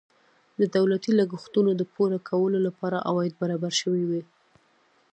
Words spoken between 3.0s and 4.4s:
عواید برابر شوي وای.